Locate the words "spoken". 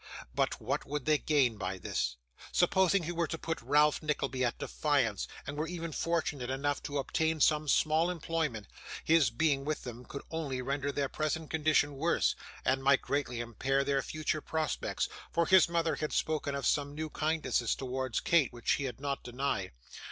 16.13-16.55